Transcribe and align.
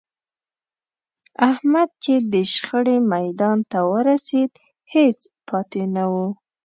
احمد 1.51 1.89
چې 2.03 2.13
د 2.33 2.35
شخړې 2.53 2.97
میدان 3.13 3.57
ته 3.71 3.79
ورسېد، 3.91 4.51
هېڅ 4.93 5.19
پاتې 5.47 5.83
نه 5.95 6.03
و. 6.11 6.13